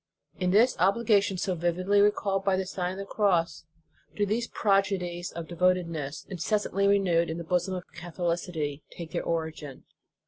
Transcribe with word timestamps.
In 0.39 0.49
this 0.49 0.75
obligation, 0.79 1.37
so 1.37 1.53
vividly 1.53 2.01
recalled 2.01 2.43
by 2.43 2.55
the 2.55 2.65
Sign 2.65 2.93
of 2.93 2.97
the 2.97 3.05
Cross, 3.05 3.65
do 4.15 4.25
those 4.25 4.47
prodigies 4.47 5.31
of 5.31 5.47
devotedness, 5.47 6.25
incessantly 6.27 6.87
renewed 6.87 7.29
in 7.29 7.37
the 7.37 7.43
bosom 7.43 7.75
of 7.75 7.83
Catholicity, 7.93 8.81
take 8.89 9.11
their 9.11 9.21
origin. 9.21 9.83